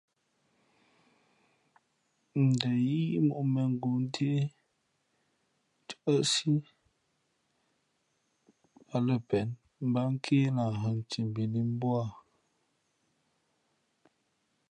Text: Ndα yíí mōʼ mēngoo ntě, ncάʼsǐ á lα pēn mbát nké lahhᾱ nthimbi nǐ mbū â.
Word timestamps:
Ndα 2.47 2.71
yíí 2.87 3.15
mōʼ 3.27 3.43
mēngoo 3.53 3.97
ntě, 4.03 4.29
ncάʼsǐ 5.87 6.53
á 8.95 8.97
lα 9.07 9.15
pēn 9.29 9.47
mbát 9.87 10.07
nké 10.13 10.37
lahhᾱ 10.57 10.89
nthimbi 10.99 11.43
nǐ 11.51 11.59
mbū 11.73 11.89
â. 12.03 12.03